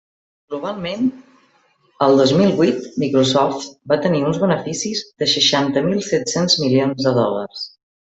[0.51, 1.03] Globalment,
[2.05, 7.15] el dos mil vuit Microsoft va tenir uns beneficis de seixanta mil set-cents milions de
[7.21, 7.63] dòlars.